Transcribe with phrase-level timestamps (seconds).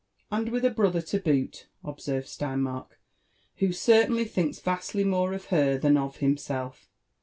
[0.31, 2.97] And with a brotber to boot," observed Steinmark,
[3.57, 6.89] "who cer tainly thinks vastly more of her than of himself.